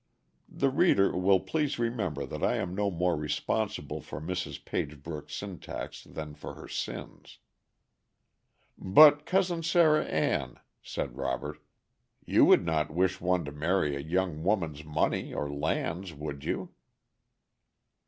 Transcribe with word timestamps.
The 0.49 0.71
reader 0.71 1.15
will 1.15 1.39
please 1.39 1.77
remember 1.77 2.25
that 2.25 2.43
I 2.43 2.55
am 2.55 2.73
no 2.73 2.89
more 2.89 3.15
responsible 3.15 4.01
for 4.01 4.19
Mrs. 4.19 4.65
Pagebrook's 4.65 5.35
syntax 5.35 6.03
than 6.03 6.33
for 6.33 6.55
her 6.55 6.67
sins. 6.67 7.37
"But, 8.79 9.27
Cousin 9.27 9.61
Sarah 9.61 10.05
Ann," 10.05 10.59
said 10.81 11.17
Robert, 11.17 11.59
"you 12.25 12.45
would 12.45 12.65
not 12.65 12.91
wish 12.91 13.21
one 13.21 13.45
to 13.45 13.51
marry 13.51 13.95
a 13.95 13.99
young 13.99 14.43
woman's 14.43 14.83
money 14.83 15.35
or 15.35 15.53
lands, 15.53 16.13
would 16.15 16.43
you?" 16.45 16.73